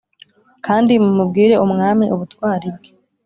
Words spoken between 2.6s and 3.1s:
bwe